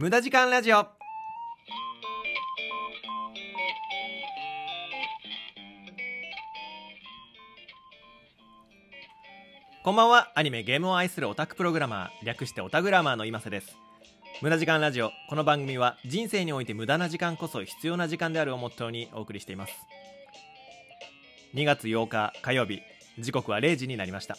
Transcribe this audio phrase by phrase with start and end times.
[0.00, 0.86] 無駄時間ラジオ。
[9.82, 10.30] こんばんは。
[10.36, 13.76] アニメゲームを愛するオタクプログラマー略してオタグラマーの今瀬です。
[14.40, 15.10] 無駄時間ラジオ。
[15.28, 19.72] この番組は人生において無駄な時間こそ必要な時間であるをモットーにお送りしています。
[21.54, 22.82] 2月8日火曜日。
[23.18, 24.38] 時刻は0時になりました。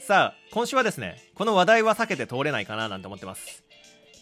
[0.00, 3.63] さあ今週はですねこの話題は避けて通れないかななんて思ってます。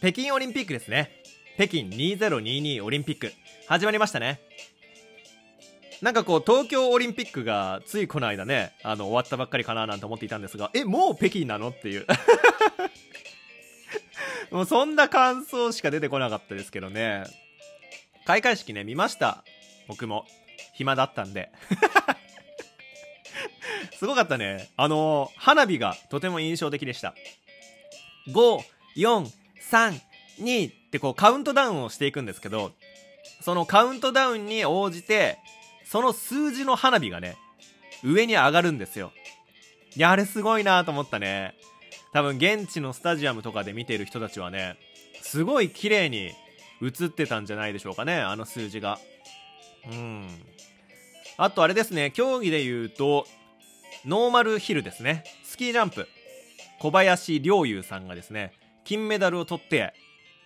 [0.02, 1.12] 北京オリンピックですね。
[1.54, 3.32] 北京2022オリンピック。
[3.68, 4.40] 始まりましたね。
[6.00, 12.06] なんかこう東京オリンピックがついこの間ねあの終わったばっかりかななんて思っていたんですがえもう北京なのっていう。
[14.50, 17.22] もうそんな感想しか出てこなかったですけどね。
[18.24, 19.44] 開会式ね見ました。
[19.86, 20.26] 僕も。
[20.74, 21.52] 暇だったんで。
[24.00, 24.68] すごかったね。
[24.76, 27.14] あの花火がとても印象的でした。
[28.30, 28.64] 5、
[28.96, 32.72] 4 543ってこうカウントダウンをしていくんですけど
[33.40, 35.38] そのカウントダウンに応じて
[35.92, 37.36] その数字の花火がね、
[38.02, 39.12] 上に上がるんですよ。
[39.94, 41.54] いや、あれすごいなと思ったね。
[42.14, 44.78] 多分現地のスタジアムとかで見ている人たちはね、
[45.20, 46.32] すごい綺麗に
[46.80, 48.98] 映ってたんじゃないでしょうかね、あの数字が。
[49.90, 50.28] うん。
[51.36, 53.26] あとあれですね、競技で言うと、
[54.06, 55.24] ノーマルヒルですね。
[55.44, 56.08] スキージャンプ。
[56.78, 59.94] 小林陵侑さんがですね、金メダルを取って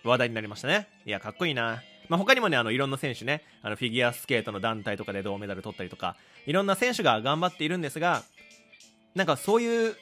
[0.03, 0.87] 話題になりましたね。
[1.05, 1.81] いや、かっこいいな。
[2.09, 8.23] まあ、他にもね、あの、いろんな選手ね、あの、フィギュアスケートの団体とかで銅メダル取ったりとか、いろんな選手が頑張っているんですが、
[9.15, 9.95] なんかそういう、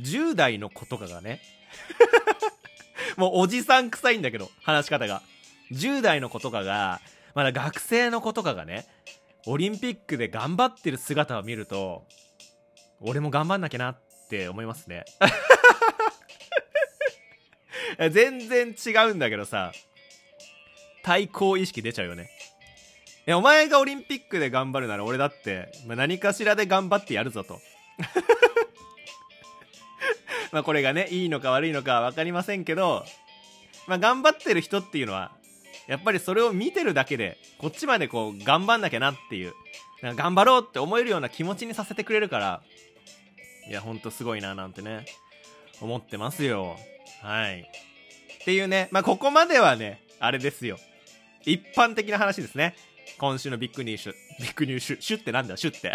[0.00, 1.40] 10代の子とかがね、
[3.16, 5.22] もうおじさん臭いんだけど、話し方が。
[5.72, 7.00] 10代の子とかが、
[7.34, 8.86] まだ学生の子とかがね、
[9.46, 12.06] オリンピックで頑張ってる姿を見ると、
[13.00, 15.04] 俺も頑張んなきゃなって思いますね。
[18.08, 19.72] 全然違うんだけどさ、
[21.02, 22.30] 対抗意識出ちゃうよね。
[23.26, 27.60] いや、お前がオリンピックで頑張るなら俺だって、まあ、何かしらで頑張ってやるぞと。
[30.52, 33.04] まあこれがね、いいのか悪いのか分かりませんけど、
[33.86, 35.30] まあ頑張ってる人っていうのは、
[35.86, 39.52] やっぱりそれを見てるだけで、こっちまでこう頑張んなきゃなっていう、
[40.00, 42.62] なんか頑張ろうって思えるような気持ちにさせてくれるから、
[43.68, 45.04] いや、ほんとすごいななんてね、
[45.80, 46.78] 思ってますよ。
[47.22, 47.70] はい。
[48.40, 50.78] っていうね、まあここまではね、あれですよ。
[51.44, 52.74] 一般的な話ですね。
[53.18, 54.14] 今週のビッグニュース。
[54.40, 54.96] ビッグニュース。
[55.00, 55.92] シュってなんだシュって。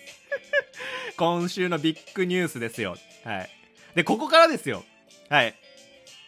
[1.16, 2.96] 今週のビッグニュースですよ。
[3.24, 3.50] はい。
[3.94, 4.84] で、ここからですよ。
[5.28, 5.54] はい。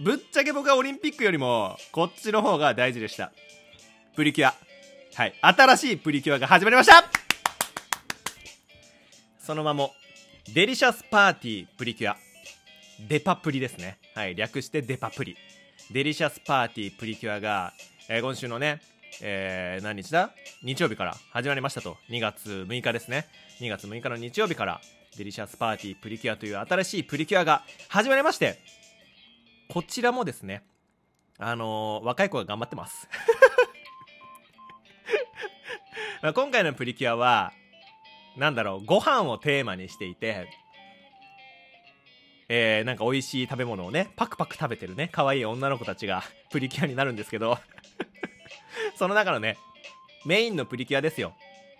[0.01, 3.33] ぶっちゃけ僕はオリンピックよりも、こっちの方が大事でした。
[4.15, 4.55] プリキュア。
[5.15, 5.35] はい。
[5.41, 7.05] 新しいプリキュアが始まりました
[9.39, 9.95] その名も、
[10.55, 12.32] デリシャスパーティープリキュア。
[13.09, 13.99] デパプリですね。
[14.15, 14.35] はい。
[14.35, 15.37] 略してデパプリ。
[15.91, 17.73] デリシャスパーティープリキュアが、
[18.09, 18.81] えー、今週のね、
[19.21, 20.31] えー、何日だ？
[20.63, 21.97] 日曜日から始まりましたと。
[22.11, 23.27] 2月6日ですね。
[23.61, 24.81] 2月6日の日曜日から、
[25.19, 28.59] デリシャスパーティープリキュアという新しいプリキュアが始まりまして、
[29.69, 30.63] こちらもですね、
[31.39, 33.09] あのー、若い子が頑張ってます。
[36.35, 37.53] 今回のプリキュアは、
[38.37, 40.49] なんだろう、ご飯をテーマにしていて、
[42.55, 47.59] えー、なんか美味しい食べ物をね、パクパク食べてるね、可愛い女の子たちが プリキュアになるんですけど
[48.95, 49.57] その中のね、
[50.27, 51.35] メインのプリキュアですよ。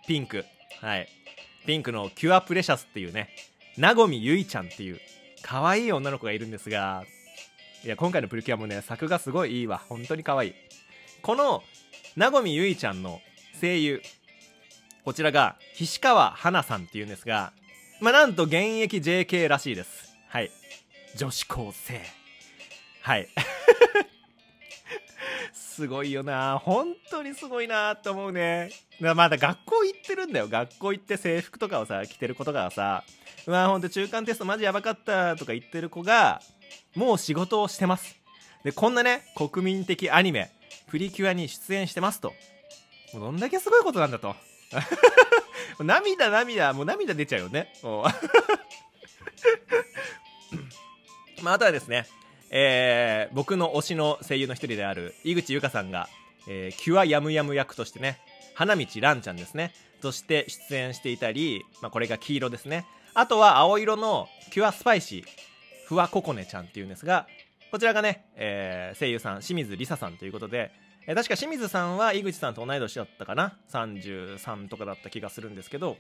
[0.09, 0.47] ピンク。
[0.81, 1.09] はい。
[1.67, 3.29] ピンクのキュアプレシャスっていうね、
[3.77, 5.01] なごみゆいちゃんっていう、
[5.43, 7.05] 可愛い女の子がいるんですが、
[7.85, 9.77] いや、今回のプリキュアもね、作がすごいいいわ。
[9.77, 10.55] 本当に可愛い。
[11.21, 11.63] この、
[12.17, 13.21] なごみゆいちゃんの
[13.61, 14.03] 声優、
[15.05, 17.53] こちらが、菱川花さんっていうんですが、
[18.01, 20.17] まあ、なんと現役 JK らしいです。
[20.29, 20.51] はい。
[21.17, 22.01] 女子高生。
[23.03, 23.29] はい。
[25.53, 28.71] すごいよな本当にすごいなって思うね。
[29.01, 30.49] まだ学校行ってるんだよ。
[30.49, 33.05] 学校行って制服とかをさ、着てる子とかはさ、
[33.47, 36.41] うわ、ほんと中間テストマジやばかったとか言ってる子が、
[36.95, 38.17] もう仕事をしてます。
[38.65, 40.53] で、こんなね、国民的アニメ、
[40.89, 42.33] プリキュアに出演してますと。
[43.15, 44.37] もうどんだけすごいことなんだと。
[45.83, 48.05] 涙涙、もう涙出ちゃうよねもう。
[51.43, 52.07] まあ、あとはですね、
[52.51, 56.09] えー、僕の推しの声優の一人である井口優香さんが、
[56.49, 58.19] えー、キュアヤムヤム役としてね、
[58.55, 62.87] 華満らんちゃんですね、として出演していたり、まあ、これが黄色ですね。
[63.15, 65.25] あとは青色のキュアスパイシー、
[65.87, 67.27] 芙羽ここねちゃんっていうんですが、
[67.73, 70.71] こちらがね、えー、声優さん、清水理沙さんということで、
[71.07, 75.97] えー、確か清水さんは井口さんと同い年だったかな ?33 とかだった気がするんですけど、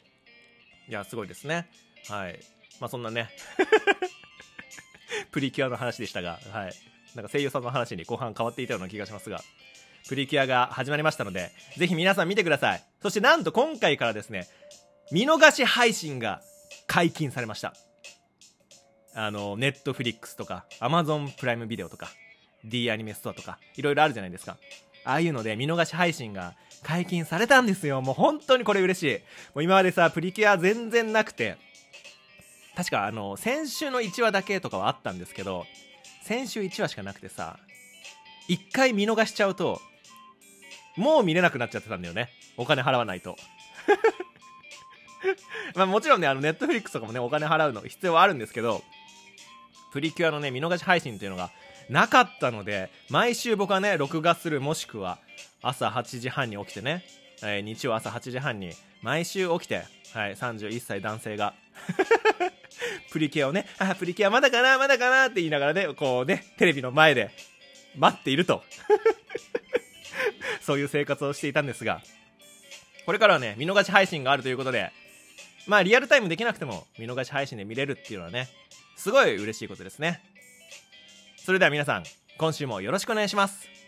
[0.88, 1.68] いや、すごいですね。
[2.08, 2.38] はい。
[2.80, 3.30] まあ、そんなね
[5.30, 6.74] プリキュアの話でしたが、はい。
[7.14, 9.42] なんか声優さんの話に後半変わっていたような気がしますが
[10.08, 12.82] プリキュアが始まりましたのでぜひ皆さん見てください。
[13.02, 14.48] そしてなんと今回からですね
[15.10, 16.42] 見逃し配信が
[16.86, 17.74] 解禁されました。
[19.14, 22.08] あのネットフリックスとかアマゾンプライムビデオとか
[22.64, 24.56] D アニメストアとかいろいろあるじゃないですか。
[25.04, 28.00] ああいうので見逃し配信が解禁されたんですよ。
[28.00, 29.14] もう本当にこれ嬉しい。
[29.54, 31.56] もう今までさプリキュア全然なくて
[32.76, 35.66] 確かあの先週の1話だけとかはあったんですけど
[36.22, 37.58] 先週1話しかなくてさ
[38.48, 39.80] 1回見逃しちゃうと
[40.96, 42.28] もう見れなくなっちゃってたんだよね。
[42.56, 43.36] お金払わないと。
[45.74, 48.82] まあもちろんねあのネットフリックスとかもねお金払うの必要はあるんですけど
[49.92, 51.50] プリキュアのね見逃し配信っていうのが
[51.88, 55.18] なかったので毎週僕はね録画するもしくは
[55.62, 57.04] 朝8時半に起きてね、
[57.42, 61.54] えー、日曜朝8時半に毎週起きて、はい、31歳男性が
[63.10, 67.30] プリキュアをね、あ、プリキュアまだかな、まだかなって言いながらね、こうね、テレビの前で
[67.96, 68.62] 待っていると。
[70.60, 72.02] そういう生活をしていたんですが、
[73.04, 74.92] これからはね、見逃し配信があるということで、
[75.66, 78.48] まあリアルタイムできなくても見逃し配信で見れるっていうのはね、
[78.96, 80.22] すごい嬉しいことですね。
[81.36, 82.04] それでは皆さん、
[82.38, 83.81] 今週もよろしくお願いします。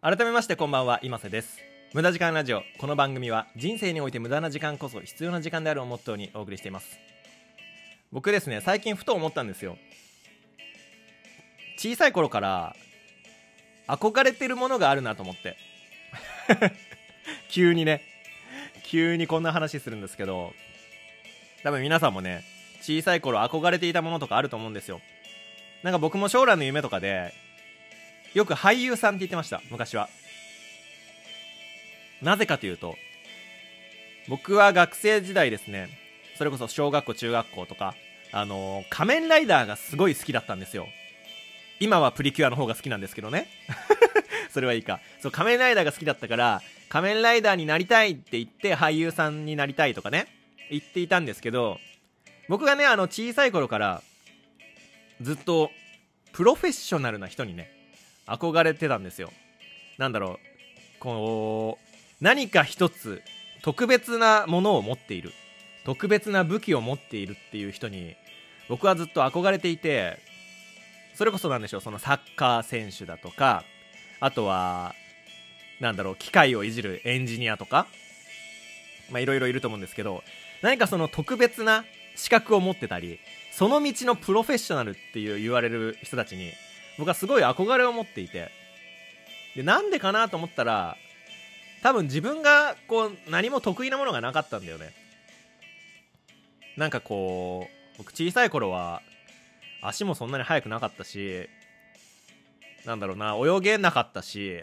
[0.00, 1.58] 改めましてこんばんは、今瀬です。
[1.92, 2.62] 無駄時間ラジオ。
[2.78, 7.00] この番組は人生において無駄な時間こそ必要な時間であるをモットーにお送りしています。
[8.12, 9.76] 僕ですね、最近ふと思ったんですよ。
[11.78, 12.76] 小さい頃から
[13.88, 15.56] 憧れてるものがあるなと思って。
[17.50, 18.04] 急にね、
[18.84, 20.54] 急にこんな話するんですけど、
[21.64, 22.44] 多分皆さんもね、
[22.82, 25.00] 小さい頃憧れていたものとかあると思うんですよ。
[25.82, 27.34] なんか僕も将来の夢とかで、
[28.34, 30.08] よく俳優さんって言ってました、昔は。
[32.22, 32.96] なぜかというと、
[34.28, 35.88] 僕は学生時代ですね、
[36.36, 37.94] それこそ小学校、中学校とか、
[38.32, 40.86] あのー、仮面ライダーがすごい好きだったんですよ。
[41.80, 43.48] 今はプリキュアの方が好きなんですけどね。
[44.50, 45.00] それはいいか。
[45.20, 50.26] そう、仮面ライダーが好きだったから、仮面ライダーになりたいって言って俳優さんになりたいとかね、
[50.70, 51.78] 言っていたんですけど、
[52.48, 54.02] 僕がね、あの、小さい頃から、
[55.20, 55.70] ずっと、
[56.32, 57.70] プロフェッショナルな人にね、
[58.28, 59.32] 憧れてたんですよ。
[59.98, 61.00] なんだろう。
[61.00, 63.22] こう何か一つ
[63.62, 65.32] 特別なものを持っている。
[65.84, 68.14] 特別な武器を持っているっていう人に
[68.68, 70.18] 僕はずっと憧れていて
[71.14, 71.80] それこそなんでしょう。
[71.80, 73.64] そのサッカー選手だとか
[74.20, 74.94] あとは
[75.80, 76.16] なんだろう。
[76.16, 77.86] 機械をいじるエンジニアとか
[79.10, 80.22] まあいろいろいると思うんですけど
[80.62, 81.84] 何かその特別な
[82.16, 83.20] 資格を持ってたり
[83.52, 86.52] その道のプロフェッショナルっていう言われる人たちに
[86.98, 88.50] 僕はすごい憧れを持っていて。
[89.54, 90.96] でなんでかなと思ったら
[91.82, 94.92] 多分自分がこう何も得意なものがなかったんだよね。
[96.76, 99.02] なんかこう僕小さい頃は
[99.82, 101.48] 足もそんなに速くなかったし
[102.84, 104.60] なんだろうな泳げなかったし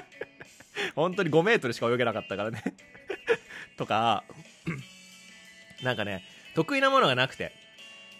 [0.94, 2.62] 本当に5メートルしか泳げなかったからね。
[3.76, 4.24] とか
[5.82, 6.24] なんかね
[6.54, 7.52] 得意なものがなくて。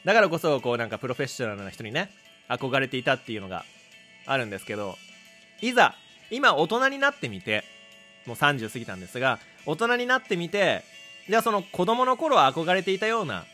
[0.05, 2.11] だからこそこうなんかプロフェッショナルな人にね
[2.49, 3.65] 憧れていたっていうのが
[4.27, 4.97] あるんですけど
[5.61, 5.95] いざ
[6.31, 7.65] 今大人になってみて
[8.27, 10.83] もう30過ぎたんですが大人になってみて
[11.29, 13.45] じゃあその子供の頃は憧れていたような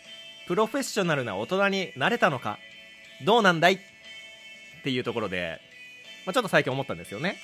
[0.46, 2.58] プロフェッショナルな大人になれたのか
[3.24, 3.78] どうなんだいっ
[4.82, 5.60] ていうところで、
[6.26, 7.36] まあ、ちょっと最近思ったんですよね。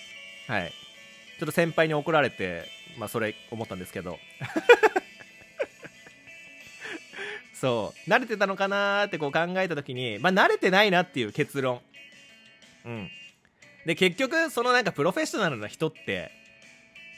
[0.47, 0.73] はい。
[1.39, 2.65] ちょっと先輩に怒られて
[2.99, 4.19] まあそれ思ったんですけど。
[7.61, 8.11] そう。
[8.11, 11.81] 慣れてたのかなーってこう考えた時にまあ慣れてないなっていう結論。
[12.87, 13.11] うん。
[13.85, 16.31] で結局そのなんかプロフェッショナルな人って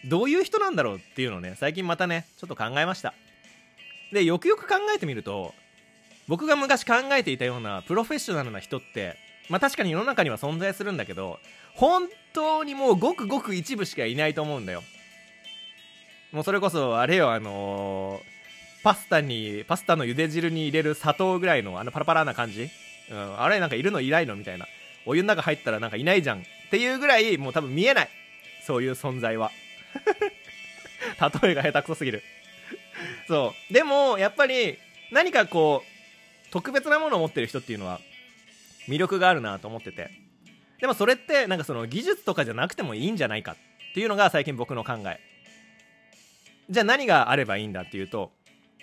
[0.04, 3.14] どういう人なんだろうっていうのをね最近またねちょっと考えました。
[4.12, 5.54] でよくよく考えてみると
[6.28, 9.16] 僕が昔考えていたようなプロフェッショナルな人って
[9.49, 11.38] まあ確かに世の中には存在するんだけど
[11.75, 14.82] 本当にもうごくごく一部しかいないと思うんだよ。
[16.32, 18.32] もうそれこそあれよあのー
[18.82, 22.68] パスタにパスタの茹で汁に入れる砂糖ぐらいのあのパラパラな感じ、
[23.10, 24.66] うん、あれなんかいるのいないのみたいな。
[25.04, 28.08] お湯の中入ったらなんかいないじゃんっていうぐらいもう多分見えない。
[28.64, 29.50] そういう存在は。
[31.42, 32.22] 例えが下手くそすぎる。
[33.26, 33.72] そう。
[33.72, 34.78] でもやっぱり
[35.10, 38.00] 何かこう特別なものを持ってる人っていうのは
[38.88, 40.10] 魅力があるなと思ってて。
[40.80, 43.56] でもそれってなんかその技術とかじゃなくてもいいんじゃないかっ
[43.94, 45.20] ていうのが最近僕の考え。
[46.70, 48.32] じゃあ何があればいいんだっていうと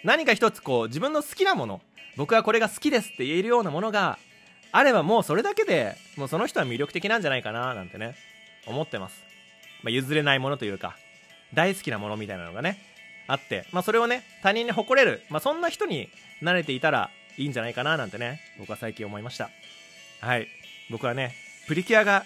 [0.03, 1.81] 何か一つこう自分の好きなもの
[2.17, 4.17] 僕はこれが好きですって言えるようなものが
[4.71, 8.15] あればもうそれだけでもうその人は魅力的なんじゃないかななんてね
[8.67, 9.23] 思ってます、
[9.83, 10.95] まあ、譲れないものというか
[11.53, 12.77] 大好きなものみたいなのがね
[13.27, 16.09] あって、まあ、それをね他人に誇れる、まあ、そんな人に
[16.41, 19.49] 慣れていたらいいんじゃないかななんてね僕は最近思いました。
[20.21, 20.47] はい。
[20.89, 21.33] 僕はね
[21.67, 22.25] プリキュアが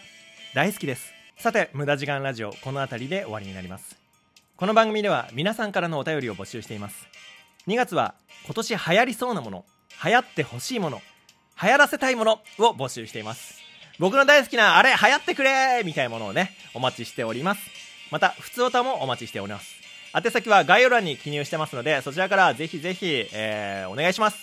[0.55, 1.13] 大好きです。
[1.37, 3.95] さて無駄時間ラジオこの辺りで終わりになります。
[4.55, 7.07] この番組では皆さんからのお便りを募集しています。
[7.67, 8.15] 2月は
[8.45, 9.65] 今年流行りそうなもの
[10.03, 11.01] 流行ってほしいもの
[11.61, 13.59] 流行らせたいものを募集しています。
[13.99, 17.61] 僕の大好きなあれ流行ってくれみたいなものをねお待ちしております。
[18.11, 19.75] また普通歌もお待ちしております。
[20.15, 24.37] 宛先は概要欄に記入してますのでそちらからぜひぜひ、えーお願いします。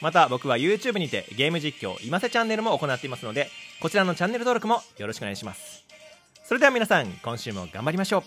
[0.00, 3.48] また僕は YouTube にてゲーム実況今瀬チャンネルも行っていますので
[3.80, 5.84] こちらのチャンネル登録もよろしくお願いします。
[6.44, 8.22] それでは皆さん今週も頑張りましょう。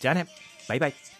[0.00, 0.26] じゃあね。
[0.68, 1.15] バイバイ。